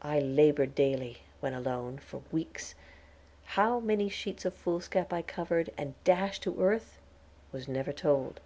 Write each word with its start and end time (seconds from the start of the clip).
I 0.00 0.18
labored 0.18 0.74
daily, 0.74 1.18
when 1.40 1.52
alone, 1.52 1.98
for 1.98 2.22
weeks; 2.32 2.74
how 3.44 3.78
many 3.80 4.08
sheets 4.08 4.46
of 4.46 4.54
foolscap 4.54 5.12
I 5.12 5.20
covered, 5.20 5.68
and 5.76 5.92
dashed 6.04 6.44
to 6.44 6.58
earth, 6.58 6.96
was 7.52 7.68
never 7.68 7.92
told. 7.92 8.40